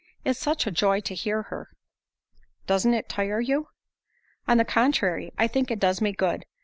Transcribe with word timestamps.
It's 0.25 0.39
such 0.39 0.65
a 0.65 0.71
joy 0.71 1.01
to 1.01 1.13
hear 1.13 1.43
her." 1.53 1.69
"Doesn't 2.65 2.95
it 2.95 3.07
tire 3.07 3.39
you?" 3.39 3.67
"On 4.47 4.57
the 4.57 4.65
contrary, 4.65 5.31
I 5.37 5.45
think 5.45 5.69
it 5.69 5.77
does 5.79 6.01
me 6.01 6.11
good." 6.11 6.43